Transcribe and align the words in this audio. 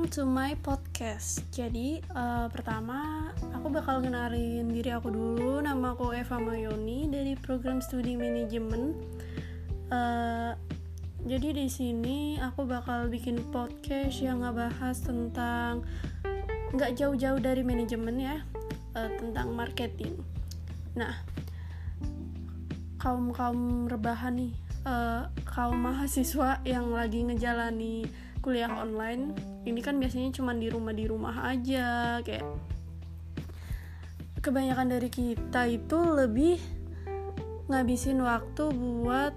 welcome 0.00 0.16
to 0.16 0.24
my 0.24 0.56
podcast. 0.64 1.44
Jadi 1.52 2.00
uh, 2.16 2.48
pertama 2.48 3.28
aku 3.52 3.68
bakal 3.68 4.00
kenalin 4.00 4.72
diri 4.72 4.96
aku 4.96 5.12
dulu. 5.12 5.60
Nama 5.60 5.92
aku 5.92 6.16
Eva 6.16 6.40
Mayoni 6.40 7.04
dari 7.04 7.36
program 7.36 7.84
studi 7.84 8.16
manajemen. 8.16 8.96
Uh, 9.92 10.56
jadi 11.28 11.52
di 11.52 11.68
sini 11.68 12.40
aku 12.40 12.64
bakal 12.64 13.12
bikin 13.12 13.44
podcast 13.52 14.24
yang 14.24 14.40
ngebahas 14.40 14.96
tentang 15.04 15.84
nggak 16.72 16.96
jauh-jauh 16.96 17.36
dari 17.36 17.60
manajemen 17.60 18.24
ya, 18.24 18.40
uh, 18.96 19.10
tentang 19.20 19.52
marketing. 19.52 20.16
Nah, 20.96 21.12
kaum 22.96 23.36
kaum 23.36 23.84
rebahan 23.84 24.32
nih, 24.32 24.56
uh, 24.88 25.28
kaum 25.44 25.76
mahasiswa 25.76 26.64
yang 26.64 26.88
lagi 26.88 27.20
ngejalani 27.20 28.29
kuliah 28.40 28.72
online 28.72 29.36
ini 29.68 29.80
kan 29.84 30.00
biasanya 30.00 30.32
cuma 30.32 30.56
di 30.56 30.72
rumah 30.72 30.96
di 30.96 31.04
rumah 31.04 31.52
aja 31.52 32.20
kayak 32.24 32.44
kebanyakan 34.40 34.88
dari 34.88 35.12
kita 35.12 35.68
itu 35.68 35.98
lebih 36.00 36.56
ngabisin 37.68 38.18
waktu 38.24 38.72
buat 38.72 39.36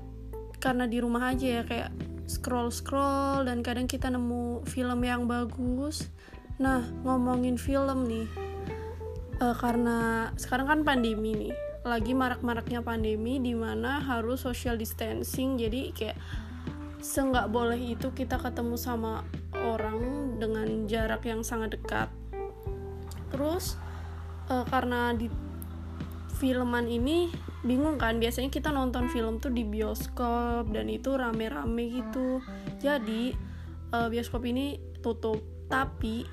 karena 0.64 0.88
di 0.88 0.98
rumah 1.04 1.36
aja 1.36 1.62
ya 1.62 1.64
kayak 1.68 1.92
scroll 2.26 2.72
scroll 2.72 3.44
dan 3.44 3.60
kadang 3.60 3.86
kita 3.86 4.08
nemu 4.08 4.64
film 4.64 5.00
yang 5.04 5.28
bagus. 5.28 6.08
Nah 6.58 6.88
ngomongin 7.04 7.60
film 7.60 8.08
nih 8.08 8.28
uh, 9.44 9.56
karena 9.60 10.32
sekarang 10.40 10.72
kan 10.72 10.80
pandemi 10.88 11.36
nih 11.36 11.54
lagi 11.84 12.16
marak-maraknya 12.16 12.80
pandemi 12.80 13.44
di 13.44 13.52
mana 13.52 14.00
harus 14.00 14.48
social 14.48 14.80
distancing 14.80 15.60
jadi 15.60 15.92
kayak 15.92 16.18
seenggak 17.04 17.52
boleh 17.52 17.78
itu 17.78 18.16
kita 18.16 18.40
ketemu 18.40 18.80
sama 18.80 19.28
orang 19.60 20.00
dengan 20.40 20.88
jarak 20.88 21.28
yang 21.28 21.44
sangat 21.44 21.76
dekat. 21.76 22.08
Terus 23.30 23.76
uh, 24.48 24.64
karena 24.72 25.12
di 25.12 25.28
filman 26.40 26.88
ini 26.88 27.28
bingung 27.64 28.00
kan 28.00 28.20
biasanya 28.20 28.52
kita 28.52 28.72
nonton 28.72 29.08
film 29.12 29.40
tuh 29.40 29.52
di 29.52 29.68
bioskop 29.68 30.72
dan 30.72 30.88
itu 30.88 31.12
rame-rame 31.12 32.02
gitu. 32.02 32.40
Jadi 32.80 33.36
uh, 33.92 34.08
bioskop 34.08 34.48
ini 34.48 34.80
tutup. 35.04 35.44
Tapi 35.68 36.24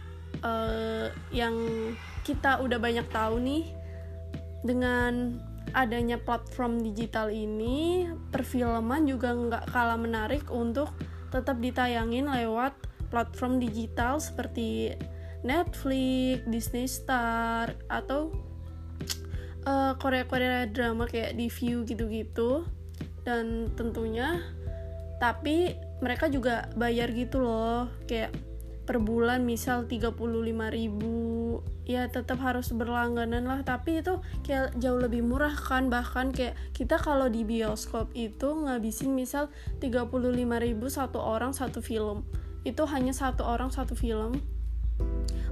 uh, 0.47 1.11
yang 1.35 1.55
kita 2.23 2.63
udah 2.63 2.79
banyak 2.79 3.07
tahu 3.11 3.43
nih 3.43 3.65
dengan 4.63 5.41
adanya 5.71 6.19
platform 6.19 6.83
digital 6.83 7.31
ini 7.31 8.11
perfilman 8.35 9.07
juga 9.07 9.31
nggak 9.31 9.71
kalah 9.71 9.99
menarik 10.01 10.47
untuk 10.51 10.91
tetap 11.31 11.63
ditayangin 11.63 12.27
lewat 12.27 12.75
platform 13.11 13.63
digital 13.63 14.19
seperti 14.19 14.99
Netflix, 15.41 16.45
Disney 16.47 16.87
Star 16.91 17.73
atau 17.89 18.35
uh, 19.65 19.97
Korea-Korea 19.97 20.69
drama 20.69 21.09
kayak 21.09 21.39
di 21.39 21.49
View 21.49 21.87
gitu-gitu. 21.87 22.67
Dan 23.25 23.71
tentunya 23.77 24.41
tapi 25.21 25.77
mereka 26.01 26.33
juga 26.33 26.73
bayar 26.75 27.13
gitu 27.13 27.45
loh 27.45 27.93
kayak 28.09 28.33
per 28.89 28.97
bulan 28.99 29.45
misal 29.45 29.85
35 29.85 30.17
ribu 30.73 31.30
ya 31.89 32.09
tetap 32.09 32.41
harus 32.41 32.73
berlangganan 32.73 33.45
lah. 33.47 33.61
Tapi 33.65 34.01
itu 34.05 34.21
kayak 34.45 34.77
jauh 34.81 35.01
lebih 35.01 35.25
murah 35.25 35.55
kan. 35.55 35.89
Bahkan 35.89 36.33
kayak 36.35 36.55
kita 36.77 37.01
kalau 37.01 37.29
di 37.29 37.45
bioskop 37.47 38.13
itu 38.17 38.49
ngabisin 38.67 39.13
misal 39.13 39.49
35 39.81 40.11
ribu 40.61 40.87
satu 40.89 41.19
orang 41.21 41.53
satu 41.53 41.81
film. 41.81 42.27
Itu 42.63 42.85
hanya 42.89 43.17
satu 43.17 43.47
orang 43.47 43.73
satu 43.73 43.97
film. 43.97 44.41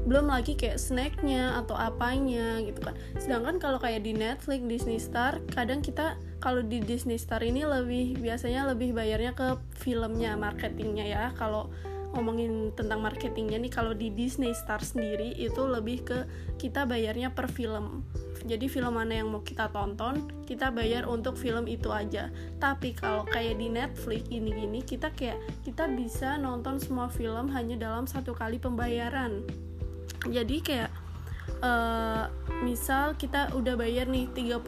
Belum 0.08 0.30
lagi 0.30 0.56
kayak 0.56 0.80
snacknya 0.80 1.60
atau 1.60 1.76
apanya 1.76 2.64
gitu 2.64 2.80
kan. 2.80 2.96
Sedangkan 3.20 3.60
kalau 3.60 3.76
kayak 3.76 4.04
di 4.06 4.16
Netflix 4.16 4.64
Disney 4.64 4.96
Star 4.96 5.40
kadang 5.52 5.84
kita 5.84 6.16
kalau 6.40 6.62
di 6.64 6.80
Disney 6.80 7.18
Star 7.18 7.42
ini 7.44 7.66
lebih 7.66 8.16
biasanya 8.22 8.70
lebih 8.72 8.94
bayarnya 8.94 9.36
ke 9.36 9.58
filmnya 9.76 10.38
marketingnya 10.38 11.04
ya. 11.04 11.24
Kalau 11.36 11.68
ngomongin 12.16 12.72
tentang 12.72 13.04
marketingnya 13.04 13.60
nih 13.60 13.72
kalau 13.72 13.92
di 13.92 14.08
Disney 14.08 14.56
Star 14.56 14.80
sendiri 14.80 15.36
itu 15.36 15.60
lebih 15.64 16.04
ke 16.04 16.18
kita 16.56 16.88
bayarnya 16.88 17.32
per 17.32 17.52
film. 17.52 18.04
Jadi 18.48 18.70
film 18.70 18.96
mana 18.96 19.18
yang 19.18 19.28
mau 19.28 19.42
kita 19.42 19.68
tonton 19.74 20.30
kita 20.48 20.72
bayar 20.72 21.04
untuk 21.04 21.36
film 21.36 21.68
itu 21.68 21.92
aja. 21.92 22.32
Tapi 22.56 22.96
kalau 22.96 23.28
kayak 23.28 23.60
di 23.60 23.68
Netflix 23.68 24.24
ini 24.32 24.50
gini 24.54 24.80
kita 24.80 25.12
kayak 25.12 25.38
kita 25.66 25.90
bisa 25.92 26.40
nonton 26.40 26.80
semua 26.80 27.12
film 27.12 27.52
hanya 27.52 27.76
dalam 27.76 28.08
satu 28.08 28.32
kali 28.32 28.56
pembayaran. 28.56 29.44
Jadi 30.26 30.58
kayak 30.64 30.87
uh, 31.62 32.26
misal 32.62 33.14
kita 33.14 33.54
udah 33.54 33.78
bayar 33.78 34.10
nih 34.10 34.26
35.000 34.34 34.64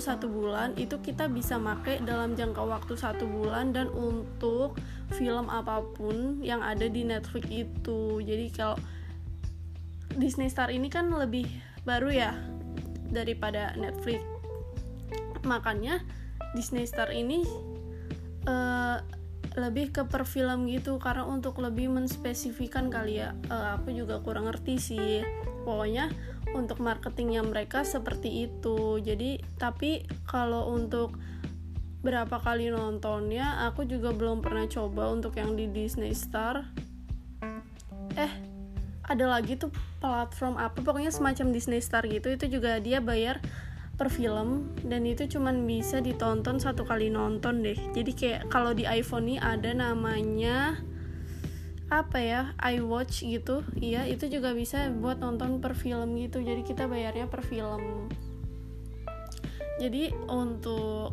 satu 0.00 0.26
bulan 0.28 0.72
itu 0.80 0.96
kita 1.00 1.28
bisa 1.28 1.60
make 1.60 2.00
dalam 2.04 2.32
jangka 2.32 2.62
waktu 2.64 2.94
satu 2.96 3.28
bulan 3.28 3.76
dan 3.76 3.92
untuk 3.92 4.76
film 5.12 5.50
apa 5.52 5.84
pun 5.96 6.40
yang 6.40 6.62
ada 6.64 6.86
di 6.86 7.04
Netflix 7.04 7.46
itu. 7.50 8.22
Jadi 8.24 8.46
kalau 8.54 8.78
Disney 10.16 10.50
Star 10.50 10.72
ini 10.72 10.90
kan 10.90 11.10
lebih 11.12 11.46
baru 11.84 12.10
ya 12.10 12.32
daripada 13.10 13.74
Netflix. 13.76 14.22
Makanya 15.44 16.02
Disney 16.54 16.86
Star 16.86 17.10
ini 17.10 17.46
uh, 18.46 18.98
lebih 19.58 19.90
ke 19.90 20.06
per 20.06 20.22
film 20.22 20.70
gitu 20.70 21.02
karena 21.02 21.26
untuk 21.26 21.58
lebih 21.58 21.90
menspesifikan 21.90 22.86
kali 22.86 23.18
ya. 23.18 23.34
Uh, 23.50 23.78
aku 23.78 23.90
juga 23.90 24.22
kurang 24.22 24.46
ngerti 24.46 24.74
sih 24.78 25.26
pokoknya 25.62 26.10
untuk 26.52 26.82
marketingnya 26.82 27.44
mereka 27.46 27.86
seperti 27.86 28.50
itu. 28.50 28.98
Jadi 28.98 29.38
tapi 29.60 30.04
kalau 30.26 30.72
untuk 30.72 31.14
berapa 32.00 32.40
kali 32.40 32.72
nontonnya 32.72 33.68
aku 33.68 33.84
juga 33.84 34.16
belum 34.16 34.40
pernah 34.40 34.64
coba 34.64 35.12
untuk 35.12 35.36
yang 35.36 35.54
di 35.54 35.68
Disney 35.68 36.16
Star. 36.16 36.64
Eh 38.16 38.32
ada 39.10 39.26
lagi 39.26 39.58
tuh 39.58 39.74
platform 39.98 40.56
apa? 40.56 40.80
Pokoknya 40.80 41.12
semacam 41.12 41.52
Disney 41.52 41.82
Star 41.82 42.06
gitu. 42.06 42.30
Itu 42.32 42.46
juga 42.48 42.80
dia 42.80 43.02
bayar 43.02 43.42
per 44.00 44.08
film 44.08 44.72
dan 44.80 45.04
itu 45.04 45.28
cuman 45.28 45.68
bisa 45.68 46.00
ditonton 46.00 46.56
satu 46.56 46.88
kali 46.88 47.12
nonton 47.12 47.60
deh. 47.60 47.76
Jadi 47.92 48.16
kayak 48.16 48.48
kalau 48.48 48.72
di 48.72 48.88
iPhone 48.88 49.28
ini 49.28 49.36
ada 49.36 49.76
namanya 49.76 50.80
apa 51.90 52.22
ya 52.22 52.42
iWatch 52.62 53.26
gitu. 53.26 53.66
Iya 53.76 54.06
itu 54.06 54.30
juga 54.30 54.54
bisa 54.54 54.86
buat 54.94 55.18
nonton 55.18 55.58
per 55.58 55.74
film 55.74 56.14
gitu. 56.16 56.38
Jadi 56.38 56.62
kita 56.62 56.86
bayarnya 56.86 57.26
per 57.26 57.42
film. 57.42 58.06
Jadi 59.82 60.14
untuk 60.30 61.12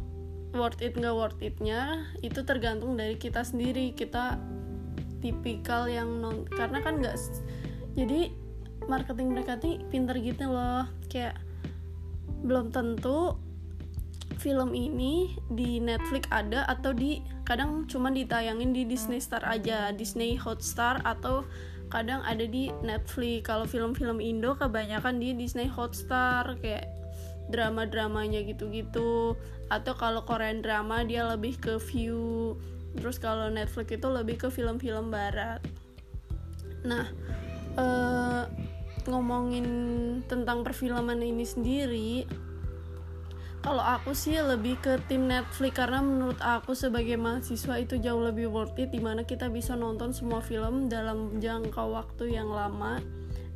worth 0.54 0.80
it 0.86 0.94
nggak 0.96 1.18
worth 1.18 1.42
itnya 1.42 2.08
itu 2.22 2.46
tergantung 2.46 2.94
dari 2.94 3.18
kita 3.18 3.42
sendiri. 3.42 3.98
Kita 3.98 4.38
tipikal 5.18 5.90
yang 5.90 6.22
non 6.22 6.46
karena 6.46 6.80
kan 6.86 7.02
nggak 7.02 7.18
jadi 7.98 8.30
marketing 8.86 9.34
mereka 9.34 9.58
tuh 9.58 9.82
pinter 9.90 10.14
gitu 10.22 10.46
loh. 10.54 10.86
Kayak 11.10 11.42
belum 12.46 12.70
tentu 12.70 13.42
film 14.38 14.78
ini 14.78 15.34
di 15.50 15.82
Netflix 15.82 16.30
ada 16.30 16.70
atau 16.70 16.94
di 16.94 17.18
kadang 17.48 17.88
cuma 17.88 18.12
ditayangin 18.12 18.76
di 18.76 18.84
Disney 18.84 19.24
Star 19.24 19.40
aja 19.48 19.96
Disney 19.96 20.36
Hotstar 20.36 21.00
atau 21.08 21.48
kadang 21.88 22.20
ada 22.28 22.44
di 22.44 22.68
Netflix. 22.84 23.48
Kalau 23.48 23.64
film-film 23.64 24.20
Indo 24.20 24.60
kebanyakan 24.60 25.24
di 25.24 25.32
Disney 25.32 25.72
Hotstar 25.72 26.60
kayak 26.60 26.92
drama-dramanya 27.48 28.44
gitu-gitu. 28.44 29.40
Atau 29.72 29.96
kalau 29.96 30.28
Korean 30.28 30.60
drama 30.60 31.08
dia 31.08 31.24
lebih 31.24 31.56
ke 31.56 31.80
view. 31.80 32.60
Terus 33.00 33.16
kalau 33.16 33.48
Netflix 33.48 33.96
itu 33.96 34.08
lebih 34.12 34.36
ke 34.36 34.48
film-film 34.52 35.08
barat. 35.08 35.64
Nah 36.84 37.08
uh, 37.80 38.44
ngomongin 39.08 39.68
tentang 40.28 40.68
perfilman 40.68 41.24
ini 41.24 41.48
sendiri 41.48 42.28
kalau 43.68 43.84
aku 43.84 44.16
sih 44.16 44.40
lebih 44.40 44.80
ke 44.80 44.96
tim 45.12 45.28
Netflix 45.28 45.76
karena 45.76 46.00
menurut 46.00 46.40
aku 46.40 46.72
sebagai 46.72 47.20
mahasiswa 47.20 47.76
itu 47.76 48.00
jauh 48.00 48.24
lebih 48.24 48.48
worth 48.48 48.80
it 48.80 48.96
di 48.96 49.04
mana 49.04 49.28
kita 49.28 49.52
bisa 49.52 49.76
nonton 49.76 50.16
semua 50.16 50.40
film 50.40 50.88
dalam 50.88 51.36
jangka 51.44 51.84
waktu 51.84 52.32
yang 52.32 52.48
lama 52.48 53.04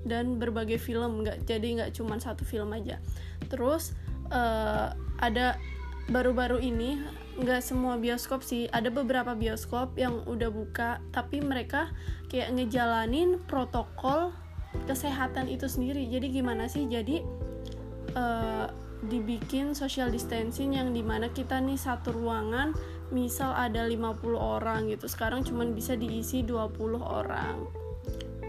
dan 0.03 0.35
berbagai 0.35 0.83
film 0.83 1.23
nggak 1.23 1.47
jadi 1.47 1.67
nggak 1.79 1.91
cuma 1.95 2.19
satu 2.19 2.43
film 2.43 2.75
aja. 2.75 2.99
Terus 3.47 3.95
uh, 4.35 4.91
ada 5.23 5.55
baru-baru 6.11 6.59
ini 6.59 6.99
nggak 7.39 7.63
semua 7.63 7.95
bioskop 7.95 8.43
sih 8.43 8.67
ada 8.67 8.91
beberapa 8.91 9.31
bioskop 9.31 9.95
yang 9.95 10.27
udah 10.27 10.51
buka 10.51 10.99
tapi 11.15 11.39
mereka 11.39 11.87
kayak 12.27 12.51
ngejalanin 12.51 13.39
protokol 13.47 14.35
kesehatan 14.91 15.47
itu 15.47 15.71
sendiri. 15.71 16.03
Jadi 16.11 16.35
gimana 16.35 16.67
sih? 16.67 16.83
Jadi 16.91 17.23
uh, 18.19 18.50
dibikin 19.01 19.74
social 19.74 20.13
distancing 20.13 20.77
yang 20.77 20.94
di 20.94 21.01
mana 21.01 21.33
kita 21.33 21.57
nih 21.57 21.77
satu 21.77 22.13
ruangan 22.13 22.77
misal 23.09 23.51
ada 23.51 23.86
50 23.86 24.21
orang 24.38 24.88
gitu. 24.89 25.09
Sekarang 25.09 25.42
cuman 25.42 25.74
bisa 25.74 25.98
diisi 25.98 26.45
20 26.45 27.01
orang. 27.01 27.65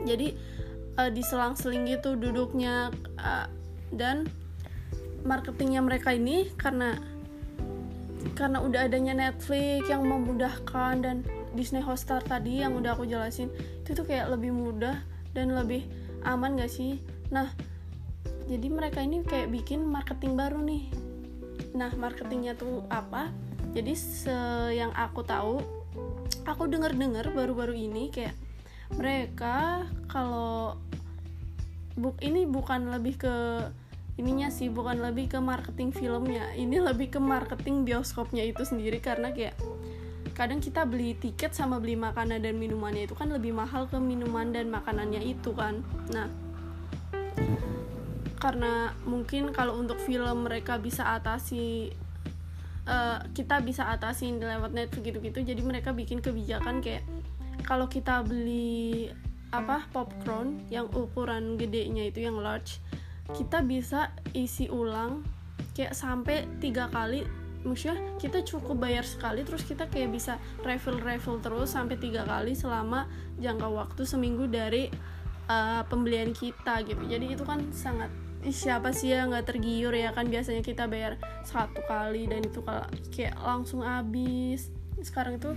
Jadi 0.05 0.35
uh, 0.99 1.11
diselang-seling 1.11 1.89
gitu 1.89 2.19
duduknya 2.19 2.93
uh, 3.17 3.47
dan 3.95 4.29
marketingnya 5.23 5.81
mereka 5.81 6.13
ini 6.13 6.51
karena 6.59 6.99
karena 8.35 8.63
udah 8.63 8.87
adanya 8.87 9.15
Netflix 9.15 9.87
yang 9.91 10.07
memudahkan 10.07 10.95
dan 11.03 11.17
Disney 11.53 11.83
Hotstar 11.83 12.23
tadi 12.23 12.63
yang 12.63 12.79
udah 12.79 12.97
aku 12.97 13.05
jelasin 13.05 13.51
itu 13.83 13.93
tuh 13.93 14.07
kayak 14.07 14.31
lebih 14.31 14.55
mudah 14.55 15.03
dan 15.35 15.53
lebih 15.53 15.85
aman 16.23 16.55
gak 16.59 16.71
sih? 16.71 17.03
Nah 17.35 17.51
jadi 18.47 18.67
mereka 18.69 19.03
ini 19.03 19.23
kayak 19.23 19.50
bikin 19.50 19.87
marketing 19.87 20.35
baru 20.35 20.59
nih. 20.62 20.91
Nah 21.77 21.91
marketingnya 21.94 22.59
tuh 22.59 22.85
apa? 22.89 23.33
Jadi 23.73 23.93
se 23.97 24.37
yang 24.77 24.93
aku 24.93 25.25
tahu 25.25 25.62
aku 26.44 26.67
denger 26.69 26.93
dengar 26.99 27.27
baru-baru 27.31 27.75
ini 27.77 28.11
kayak 28.11 28.35
mereka 28.99 29.87
kalau 30.11 30.77
buk 31.97 32.17
ini 32.21 32.44
bukan 32.44 32.93
lebih 32.93 33.21
ke 33.21 33.35
ininya 34.21 34.53
sih 34.53 34.69
bukan 34.69 35.00
lebih 35.00 35.33
ke 35.33 35.39
marketing 35.41 35.89
filmnya 35.93 36.53
ini 36.53 36.77
lebih 36.77 37.17
ke 37.17 37.21
marketing 37.21 37.89
bioskopnya 37.89 38.44
itu 38.44 38.61
sendiri 38.65 39.00
karena 39.00 39.33
kayak 39.33 39.56
kadang 40.33 40.61
kita 40.61 40.85
beli 40.89 41.17
tiket 41.17 41.53
sama 41.53 41.81
beli 41.81 41.97
makanan 41.97 42.41
dan 42.41 42.56
minumannya 42.56 43.09
itu 43.09 43.17
kan 43.17 43.29
lebih 43.29 43.53
mahal 43.53 43.89
ke 43.89 43.97
minuman 44.00 44.49
dan 44.53 44.73
makanannya 44.73 45.21
itu 45.21 45.53
kan. 45.53 45.85
Nah 46.09 46.29
karena 48.43 48.91
mungkin 49.06 49.55
kalau 49.55 49.79
untuk 49.79 50.03
film 50.03 50.50
mereka 50.50 50.75
bisa 50.83 51.15
atasi 51.15 51.94
uh, 52.91 53.23
kita 53.31 53.62
bisa 53.62 53.87
atasi 53.87 54.35
lewat 54.35 54.75
Netflix 54.75 55.15
gitu-gitu 55.15 55.47
jadi 55.47 55.62
mereka 55.62 55.94
bikin 55.94 56.19
kebijakan 56.19 56.83
kayak 56.83 57.06
kalau 57.62 57.87
kita 57.87 58.27
beli 58.27 59.15
apa 59.55 59.87
popcorn 59.94 60.67
yang 60.75 60.91
ukuran 60.91 61.55
gedenya 61.55 62.11
itu 62.11 62.27
yang 62.27 62.43
large 62.43 62.83
kita 63.31 63.62
bisa 63.62 64.11
isi 64.35 64.67
ulang 64.67 65.23
kayak 65.79 65.94
sampai 65.94 66.50
tiga 66.59 66.91
kali 66.91 67.23
maksudnya 67.62 68.19
kita 68.19 68.43
cukup 68.43 68.83
bayar 68.83 69.06
sekali 69.06 69.47
terus 69.47 69.62
kita 69.62 69.87
kayak 69.87 70.11
bisa 70.11 70.35
refill 70.67 70.99
refill 70.99 71.39
terus 71.39 71.79
sampai 71.79 71.94
tiga 71.94 72.27
kali 72.27 72.59
selama 72.59 73.06
jangka 73.39 73.71
waktu 73.71 74.03
seminggu 74.03 74.50
dari 74.50 74.91
uh, 75.47 75.83
pembelian 75.87 76.31
kita 76.35 76.83
gitu. 76.87 77.03
Jadi 77.06 77.35
itu 77.35 77.44
kan 77.47 77.71
sangat 77.75 78.11
siapa 78.50 78.91
sih 78.91 79.15
yang 79.15 79.31
nggak 79.31 79.55
tergiur 79.55 79.94
ya 79.94 80.11
kan? 80.11 80.27
Biasanya 80.27 80.67
kita 80.67 80.91
bayar 80.91 81.15
satu 81.47 81.79
kali 81.87 82.27
dan 82.27 82.43
itu 82.43 82.59
kayak 83.15 83.39
langsung 83.39 83.87
habis. 83.87 84.73
Sekarang 84.99 85.39
itu 85.39 85.55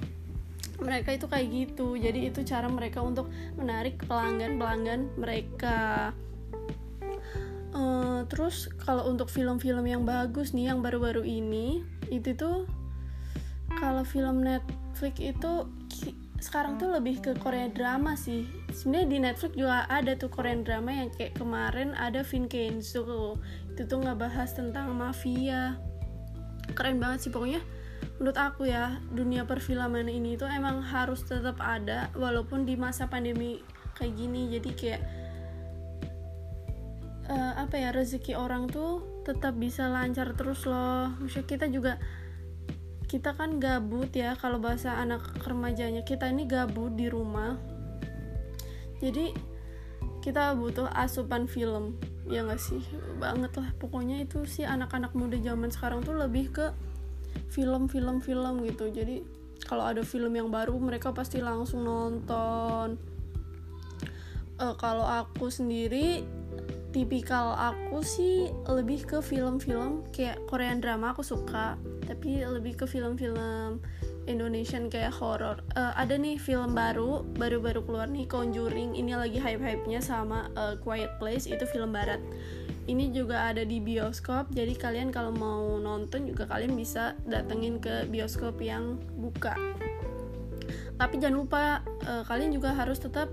mereka 0.78 1.16
itu 1.16 1.26
kayak 1.26 1.48
gitu. 1.50 1.98
Jadi 1.98 2.30
itu 2.30 2.46
cara 2.46 2.70
mereka 2.70 3.02
untuk 3.02 3.32
menarik 3.58 3.98
pelanggan 4.06 4.62
pelanggan 4.62 5.02
mereka. 5.18 6.12
Uh, 7.76 8.24
terus 8.32 8.72
kalau 8.88 9.12
untuk 9.12 9.28
film-film 9.28 9.84
yang 9.84 10.04
bagus 10.08 10.56
nih 10.56 10.72
yang 10.72 10.80
baru-baru 10.80 11.28
ini 11.28 11.84
itu 12.08 12.32
tuh 12.32 12.64
kalau 13.76 14.08
film 14.08 14.40
Netflix 14.46 15.20
itu 15.20 15.68
sekarang 16.46 16.78
tuh 16.78 16.94
lebih 16.94 17.26
ke 17.26 17.34
Korea 17.42 17.66
drama 17.74 18.14
sih. 18.14 18.46
Sebenarnya 18.70 19.08
di 19.10 19.18
Netflix 19.18 19.52
juga 19.58 19.90
ada 19.90 20.14
tuh 20.14 20.30
Korean 20.30 20.62
drama 20.62 20.94
yang 20.94 21.10
kayak 21.18 21.42
kemarin 21.42 21.98
ada 21.98 22.22
Vincenzo 22.22 23.42
itu 23.74 23.82
tuh 23.90 23.98
nggak 24.06 24.22
bahas 24.22 24.54
tentang 24.54 24.94
mafia. 24.94 25.82
Keren 26.78 27.02
banget 27.02 27.26
sih 27.26 27.32
pokoknya. 27.34 27.66
Menurut 28.22 28.38
aku 28.38 28.70
ya 28.70 29.02
dunia 29.10 29.44
perfilman 29.50 30.06
ini 30.06 30.38
tuh 30.38 30.46
emang 30.46 30.86
harus 30.86 31.26
tetap 31.26 31.58
ada 31.58 32.14
walaupun 32.14 32.64
di 32.64 32.78
masa 32.78 33.10
pandemi 33.10 33.66
kayak 33.98 34.14
gini. 34.14 34.54
Jadi 34.54 34.70
kayak 34.78 35.02
uh, 37.26 37.54
apa 37.58 37.76
ya 37.76 37.90
rezeki 37.90 38.38
orang 38.38 38.70
tuh 38.70 39.02
tetap 39.26 39.58
bisa 39.58 39.90
lancar 39.90 40.38
terus 40.38 40.64
loh. 40.70 41.10
Maksudnya 41.20 41.50
kita 41.50 41.66
juga 41.74 41.98
kita 43.06 43.38
kan 43.38 43.62
gabut 43.62 44.10
ya 44.12 44.34
kalau 44.38 44.58
bahasa 44.58 44.98
anak 44.98 45.22
remajanya. 45.46 46.02
Kita 46.02 46.30
ini 46.30 46.50
gabut 46.50 46.98
di 46.98 47.10
rumah. 47.10 47.58
Jadi 49.00 49.34
kita 50.26 50.58
butuh 50.58 50.90
asupan 50.90 51.46
film. 51.46 51.98
Ya 52.26 52.42
gak 52.42 52.58
sih? 52.58 52.82
Banget 53.22 53.54
lah. 53.62 53.70
Pokoknya 53.78 54.26
itu 54.26 54.44
sih 54.50 54.66
anak-anak 54.66 55.14
muda 55.14 55.38
zaman 55.38 55.70
sekarang 55.70 56.02
tuh 56.02 56.18
lebih 56.18 56.50
ke 56.50 56.74
film-film 57.54 58.20
film 58.26 58.66
gitu. 58.66 58.90
Jadi 58.90 59.22
kalau 59.66 59.86
ada 59.86 60.02
film 60.02 60.34
yang 60.34 60.50
baru 60.50 60.74
mereka 60.78 61.14
pasti 61.14 61.42
langsung 61.42 61.86
nonton. 61.86 62.98
Uh, 64.56 64.76
kalau 64.80 65.04
aku 65.04 65.52
sendiri 65.52 66.24
tipikal 66.96 67.60
aku 67.60 68.00
sih 68.08 68.48
lebih 68.72 69.04
ke 69.04 69.20
film-film 69.20 70.08
kayak 70.16 70.40
Korean 70.48 70.80
drama 70.80 71.12
aku 71.12 71.28
suka 71.28 71.76
tapi 72.08 72.46
lebih 72.46 72.80
ke 72.80 72.86
film-film 72.86 73.82
Indonesian 74.26 74.90
kayak 74.90 75.14
horror. 75.14 75.62
Uh, 75.78 75.94
ada 75.94 76.18
nih 76.18 76.42
film 76.42 76.74
baru 76.74 77.22
baru-baru 77.38 77.86
keluar 77.86 78.10
nih 78.10 78.26
Conjuring. 78.26 78.98
Ini 78.98 79.18
lagi 79.18 79.38
hype-hype-nya 79.38 80.02
sama 80.02 80.50
uh, 80.58 80.78
Quiet 80.82 81.18
Place 81.22 81.46
itu 81.46 81.66
film 81.70 81.94
barat. 81.94 82.22
Ini 82.86 83.10
juga 83.10 83.50
ada 83.50 83.66
di 83.66 83.82
bioskop 83.82 84.54
jadi 84.54 84.78
kalian 84.78 85.10
kalau 85.10 85.34
mau 85.34 85.82
nonton 85.82 86.30
juga 86.30 86.46
kalian 86.46 86.78
bisa 86.78 87.18
datengin 87.26 87.82
ke 87.82 88.06
bioskop 88.10 88.62
yang 88.62 89.02
buka. 89.18 89.58
Tapi 90.96 91.16
jangan 91.18 91.38
lupa 91.38 91.64
uh, 92.06 92.24
kalian 92.26 92.54
juga 92.54 92.74
harus 92.74 93.02
tetap 93.02 93.30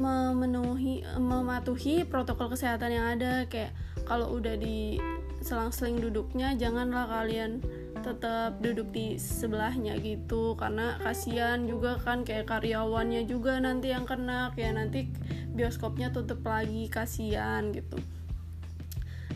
memenuhi 0.00 1.04
mematuhi 1.20 2.08
protokol 2.08 2.52
kesehatan 2.52 2.92
yang 2.92 3.06
ada. 3.20 3.44
Kayak 3.48 3.76
kalau 4.08 4.32
udah 4.36 4.56
di 4.56 4.96
selang-seling 5.40 6.00
duduknya 6.00 6.52
janganlah 6.56 7.08
kalian 7.08 7.64
tetap 8.00 8.58
duduk 8.58 8.90
di 8.90 9.20
sebelahnya 9.20 9.96
gitu. 10.00 10.56
Karena 10.56 10.96
kasihan 11.00 11.64
juga 11.64 12.00
kan 12.00 12.24
kayak 12.26 12.48
karyawannya 12.48 13.28
juga 13.28 13.60
nanti 13.60 13.92
yang 13.92 14.08
kena. 14.08 14.50
Kayak 14.56 14.72
nanti 14.80 15.12
bioskopnya 15.52 16.10
tutup 16.10 16.42
lagi 16.42 16.88
kasihan 16.88 17.70
gitu. 17.70 18.00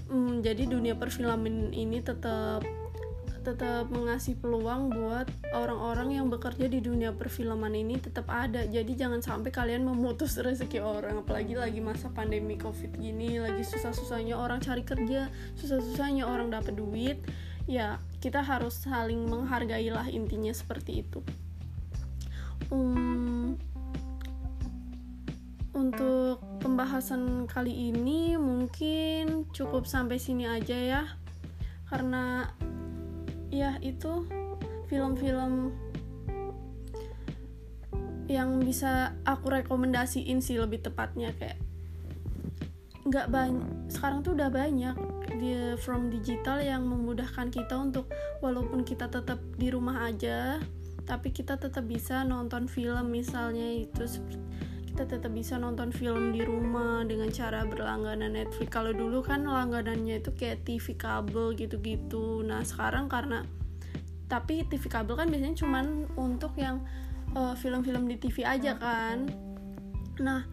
Hmm, 0.08 0.44
jadi 0.44 0.68
dunia 0.68 0.96
perfilman 0.96 1.72
ini 1.72 2.04
tetap 2.04 2.64
tetap 3.44 3.92
mengasih 3.92 4.40
peluang 4.40 4.88
buat 4.88 5.28
orang-orang 5.52 6.16
yang 6.16 6.32
bekerja 6.32 6.64
di 6.64 6.80
dunia 6.80 7.12
perfilman 7.12 7.76
ini 7.76 8.00
tetap 8.00 8.24
ada. 8.32 8.64
Jadi 8.64 8.96
jangan 8.96 9.20
sampai 9.20 9.52
kalian 9.52 9.84
memutus 9.84 10.40
rezeki 10.40 10.80
orang. 10.80 11.20
Apalagi 11.20 11.52
lagi 11.52 11.84
masa 11.84 12.08
pandemi 12.08 12.56
covid 12.56 12.96
gini 12.96 13.36
lagi 13.36 13.60
susah-susahnya 13.60 14.34
orang 14.40 14.64
cari 14.64 14.80
kerja 14.80 15.28
susah-susahnya 15.60 16.24
orang 16.24 16.48
dapat 16.48 16.72
duit 16.72 17.20
ya 17.64 17.96
kita 18.20 18.44
harus 18.44 18.84
saling 18.84 19.24
menghargai 19.28 19.88
lah 19.88 20.04
intinya 20.08 20.52
seperti 20.52 21.04
itu. 21.04 21.20
Um, 22.72 23.56
untuk 25.74 26.40
pembahasan 26.62 27.44
kali 27.50 27.92
ini 27.92 28.38
mungkin 28.40 29.48
cukup 29.52 29.84
sampai 29.84 30.16
sini 30.20 30.48
aja 30.48 30.76
ya. 30.76 31.02
Karena 31.88 32.48
ya 33.52 33.76
itu 33.84 34.24
film-film 34.88 35.70
yang 38.24 38.56
bisa 38.64 39.12
aku 39.28 39.52
rekomendasiin 39.52 40.40
sih 40.40 40.56
lebih 40.56 40.80
tepatnya 40.80 41.36
kayak 41.36 41.60
nggak 43.14 43.30
banyak 43.30 43.66
sekarang 43.94 44.26
tuh 44.26 44.34
udah 44.34 44.50
banyak. 44.50 44.96
Di 45.38 45.78
from 45.78 46.10
digital 46.10 46.58
yang 46.58 46.82
memudahkan 46.82 47.54
kita 47.54 47.78
untuk 47.78 48.10
walaupun 48.42 48.82
kita 48.82 49.06
tetap 49.06 49.38
di 49.54 49.70
rumah 49.70 50.10
aja 50.10 50.58
tapi 51.04 51.30
kita 51.30 51.60
tetap 51.60 51.86
bisa 51.86 52.26
nonton 52.26 52.66
film. 52.66 53.14
Misalnya 53.14 53.86
itu 53.86 54.02
kita 54.90 55.06
tetap 55.06 55.30
bisa 55.30 55.58
nonton 55.60 55.94
film 55.94 56.34
di 56.34 56.42
rumah 56.42 57.06
dengan 57.06 57.30
cara 57.30 57.62
berlangganan 57.62 58.34
Netflix. 58.34 58.68
Kalau 58.72 58.90
dulu 58.90 59.22
kan 59.22 59.46
langganannya 59.46 60.18
itu 60.18 60.34
kayak 60.34 60.66
TV 60.66 60.98
kabel 60.98 61.54
gitu-gitu. 61.54 62.42
Nah 62.42 62.66
sekarang 62.66 63.06
karena 63.06 63.46
tapi 64.26 64.66
TV 64.66 64.90
kabel 64.90 65.14
kan 65.14 65.28
biasanya 65.30 65.54
cuman 65.54 66.08
untuk 66.18 66.56
yang 66.58 66.82
film 67.34 67.82
film-film 67.84 68.10
di 68.10 68.16
TV 68.18 68.46
aja 68.46 68.74
kan. 68.78 69.28
Nah 70.22 70.46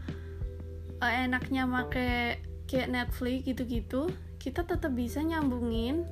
uh, 1.01 1.11
enaknya 1.11 1.65
make 1.65 2.50
kayak 2.71 2.87
Netflix 2.87 3.43
gitu-gitu 3.43 4.07
kita 4.39 4.63
tetap 4.63 4.95
bisa 4.95 5.19
nyambungin 5.19 6.07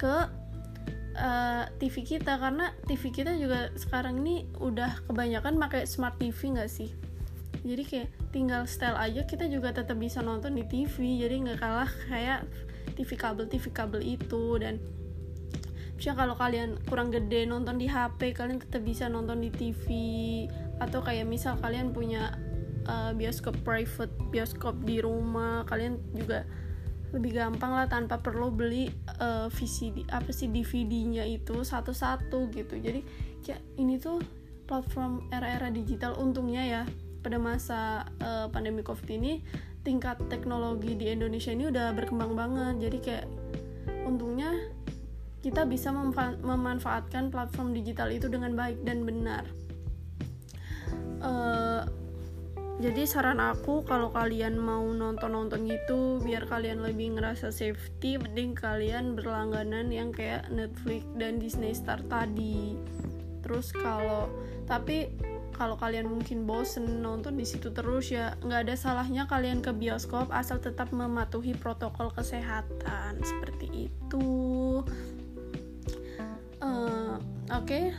ke 0.00 0.16
uh, 1.20 1.64
TV 1.76 1.94
kita. 2.06 2.40
Karena 2.40 2.72
TV 2.88 3.12
kita 3.12 3.36
juga 3.36 3.68
sekarang 3.76 4.24
ini 4.24 4.48
udah 4.56 5.04
kebanyakan 5.10 5.60
pakai 5.60 5.84
smart 5.84 6.16
TV 6.16 6.56
nggak 6.56 6.70
sih? 6.70 6.90
Jadi 7.60 7.82
kayak 7.84 8.08
tinggal 8.32 8.64
style 8.64 8.96
aja 8.96 9.28
kita 9.28 9.44
juga 9.52 9.76
tetap 9.76 10.00
bisa 10.00 10.24
nonton 10.24 10.56
di 10.56 10.64
TV 10.64 11.20
jadi 11.20 11.34
nggak 11.44 11.58
kalah 11.60 11.92
kayak 12.08 12.48
TV 12.96 13.10
kabel 13.20 13.44
TV 13.44 13.64
kabel 13.68 14.00
itu. 14.00 14.56
Dan 14.56 14.80
misalnya 16.00 16.24
kalau 16.24 16.34
kalian 16.40 16.80
kurang 16.88 17.12
gede 17.12 17.44
nonton 17.44 17.76
di 17.76 17.84
HP 17.84 18.32
kalian 18.32 18.64
tetap 18.64 18.80
bisa 18.80 19.12
nonton 19.12 19.44
di 19.44 19.52
TV 19.52 19.84
atau 20.80 21.04
kayak 21.04 21.28
misal 21.28 21.60
kalian 21.60 21.92
punya 21.92 22.32
uh, 22.90 23.12
bioskop 23.14 23.54
private 23.62 24.10
bioskop 24.34 24.74
di 24.82 24.98
rumah. 24.98 25.62
Kalian 25.70 26.02
juga 26.10 26.42
lebih 27.10 27.34
gampang 27.34 27.74
lah 27.74 27.86
tanpa 27.90 28.22
perlu 28.22 28.54
beli 28.54 28.90
uh, 29.18 29.50
VCD 29.50 30.06
apa 30.10 30.30
sih 30.30 30.50
DVD-nya 30.50 31.26
itu 31.26 31.62
satu-satu 31.62 32.50
gitu. 32.54 32.74
Jadi 32.78 33.00
ya 33.46 33.58
ini 33.78 33.98
tuh 33.98 34.18
platform 34.66 35.30
era-era 35.30 35.70
digital. 35.70 36.18
Untungnya 36.18 36.62
ya 36.66 36.82
pada 37.20 37.38
masa 37.38 38.06
uh, 38.22 38.46
pandemi 38.50 38.82
covid 38.86 39.10
ini 39.10 39.42
tingkat 39.80 40.20
teknologi 40.28 40.92
di 40.94 41.08
Indonesia 41.10 41.50
ini 41.50 41.70
udah 41.70 41.94
berkembang 41.94 42.38
banget. 42.38 42.74
Jadi 42.90 42.98
kayak 43.02 43.26
untungnya 44.06 44.54
kita 45.40 45.64
bisa 45.64 45.88
memanfaatkan 46.44 47.32
platform 47.32 47.72
digital 47.72 48.12
itu 48.12 48.28
dengan 48.28 48.52
baik 48.54 48.84
dan 48.84 49.02
benar. 49.08 49.44
Uh, 51.20 51.84
jadi 52.80 53.04
saran 53.04 53.44
aku 53.44 53.84
kalau 53.84 54.08
kalian 54.08 54.56
mau 54.56 54.80
nonton-nonton 54.88 55.68
gitu 55.68 56.16
biar 56.24 56.48
kalian 56.48 56.80
lebih 56.80 57.20
ngerasa 57.20 57.52
safety 57.52 58.16
mending 58.16 58.56
kalian 58.56 59.12
berlangganan 59.12 59.92
yang 59.92 60.08
kayak 60.08 60.48
Netflix 60.48 61.04
dan 61.20 61.36
Disney 61.36 61.76
Star 61.76 62.00
tadi. 62.08 62.80
Terus 63.44 63.68
kalau 63.76 64.32
tapi 64.64 65.12
kalau 65.52 65.76
kalian 65.76 66.08
mungkin 66.08 66.48
bosen 66.48 67.04
nonton 67.04 67.36
di 67.36 67.44
situ 67.44 67.68
terus 67.68 68.08
ya 68.08 68.32
nggak 68.40 68.64
ada 68.64 68.74
salahnya 68.80 69.28
kalian 69.28 69.60
ke 69.60 69.76
bioskop 69.76 70.32
asal 70.32 70.56
tetap 70.56 70.88
mematuhi 70.88 71.52
protokol 71.52 72.08
kesehatan. 72.16 73.20
Seperti 73.20 73.92
itu. 73.92 74.28
Uh, 76.64 77.20
oke. 77.52 77.68
Okay. 77.68 77.92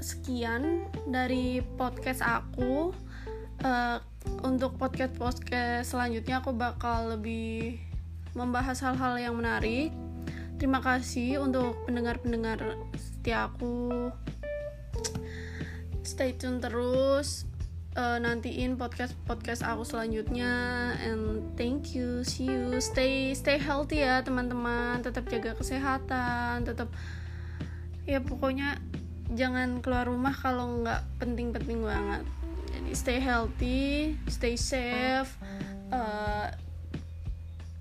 sekian 0.00 0.88
dari 1.04 1.60
podcast 1.76 2.24
aku 2.24 2.88
uh, 3.64 3.98
untuk 4.44 4.76
podcast 4.80 5.16
podcast 5.16 5.92
selanjutnya 5.92 6.40
aku 6.40 6.52
bakal 6.52 7.16
lebih 7.16 7.80
membahas 8.32 8.80
hal-hal 8.80 9.18
yang 9.18 9.34
menarik. 9.36 9.90
Terima 10.60 10.84
kasih 10.84 11.40
untuk 11.40 11.72
pendengar-pendengar 11.88 12.60
setia 12.94 13.48
aku. 13.48 14.12
Stay 16.04 16.36
tune 16.36 16.60
terus. 16.60 17.48
Uh, 17.90 18.22
nantiin 18.22 18.78
podcast 18.78 19.18
podcast 19.26 19.66
aku 19.66 19.82
selanjutnya 19.82 20.94
and 21.02 21.42
thank 21.58 21.90
you 21.90 22.22
see 22.22 22.46
you 22.46 22.78
stay 22.78 23.34
stay 23.34 23.58
healthy 23.58 24.06
ya 24.06 24.22
teman-teman 24.22 25.02
tetap 25.02 25.26
jaga 25.26 25.58
kesehatan 25.58 26.62
tetap 26.62 26.86
ya 28.06 28.22
pokoknya 28.22 28.78
jangan 29.34 29.82
keluar 29.82 30.06
rumah 30.06 30.30
kalau 30.30 30.86
nggak 30.86 31.02
penting-penting 31.18 31.82
banget 31.82 32.22
jadi 32.70 32.92
stay 32.94 33.18
healthy 33.18 34.14
stay 34.30 34.54
safe 34.54 35.34
uh, 35.90 36.48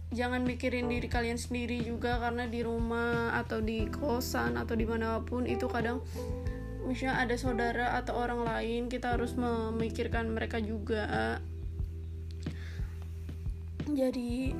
jangan 0.09 0.41
mikirin 0.41 0.89
diri 0.89 1.05
kalian 1.05 1.37
sendiri 1.37 1.85
juga 1.85 2.17
karena 2.17 2.49
di 2.49 2.65
rumah 2.65 3.37
atau 3.37 3.61
di 3.61 3.85
kosan 3.93 4.57
atau 4.57 4.73
di 4.73 4.85
mana 4.85 5.21
pun 5.21 5.45
itu 5.45 5.69
kadang 5.69 6.01
misalnya 6.89 7.21
ada 7.21 7.35
saudara 7.37 7.87
atau 8.01 8.17
orang 8.17 8.41
lain 8.41 8.89
kita 8.89 9.13
harus 9.13 9.37
memikirkan 9.37 10.33
mereka 10.33 10.57
juga. 10.57 11.37
Jadi 13.85 14.53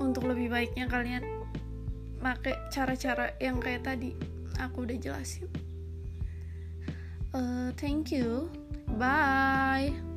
untuk 0.00 0.32
lebih 0.32 0.48
baiknya 0.48 0.88
kalian 0.88 1.24
pakai 2.24 2.56
cara-cara 2.72 3.36
yang 3.36 3.60
kayak 3.60 3.84
tadi. 3.84 4.16
Aku 4.64 4.88
udah 4.88 4.96
jelasin 4.96 5.63
uh, 7.34 7.72
thank 7.76 8.10
you. 8.12 8.50
Bye 8.98 10.13